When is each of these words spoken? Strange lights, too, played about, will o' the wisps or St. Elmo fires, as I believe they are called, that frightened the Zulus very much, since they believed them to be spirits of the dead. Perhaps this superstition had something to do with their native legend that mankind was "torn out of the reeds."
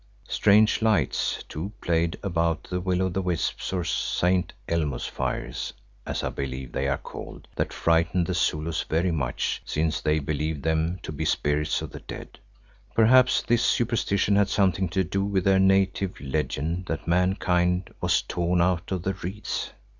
Strange 0.27 0.81
lights, 0.81 1.43
too, 1.43 1.71
played 1.79 2.17
about, 2.23 2.67
will 2.71 3.03
o' 3.03 3.09
the 3.09 3.21
wisps 3.21 3.71
or 3.71 3.83
St. 3.83 4.51
Elmo 4.67 4.97
fires, 4.97 5.73
as 6.07 6.23
I 6.23 6.29
believe 6.29 6.71
they 6.71 6.87
are 6.87 6.97
called, 6.97 7.47
that 7.55 7.71
frightened 7.71 8.25
the 8.25 8.33
Zulus 8.33 8.81
very 8.81 9.11
much, 9.11 9.61
since 9.63 10.01
they 10.01 10.17
believed 10.17 10.63
them 10.63 10.97
to 11.03 11.11
be 11.11 11.23
spirits 11.23 11.83
of 11.83 11.91
the 11.91 11.99
dead. 11.99 12.39
Perhaps 12.95 13.43
this 13.43 13.63
superstition 13.63 14.35
had 14.37 14.49
something 14.49 14.89
to 14.89 15.03
do 15.03 15.23
with 15.23 15.43
their 15.43 15.59
native 15.59 16.19
legend 16.19 16.87
that 16.87 17.07
mankind 17.07 17.93
was 18.01 18.23
"torn 18.23 18.59
out 18.59 18.91
of 18.91 19.03
the 19.03 19.13
reeds." 19.13 19.69